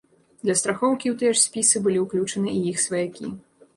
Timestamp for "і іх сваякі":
2.61-3.25